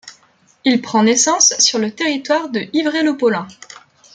Il 0.65 0.81
prend 0.81 1.03
naissance 1.03 1.53
sur 1.59 1.77
le 1.77 1.91
territoire 1.93 2.49
de 2.49 2.61
Yvré-le-Pôlin. 2.73 3.47